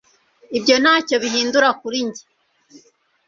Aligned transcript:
ibyo 0.57 0.75
ntacyo 0.83 1.15
bihindura 1.23 1.67
kuri 1.79 1.99
njye 2.07 2.23